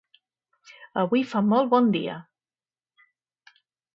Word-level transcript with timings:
Avui 1.01 1.21
fa 1.33 1.41
molt 1.49 1.69
bon 1.75 1.91
dia! 1.97 2.15